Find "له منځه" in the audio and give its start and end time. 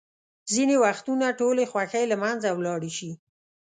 2.11-2.49